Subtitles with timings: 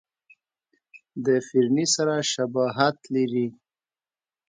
[1.25, 3.47] د فرني سره شباهت لري.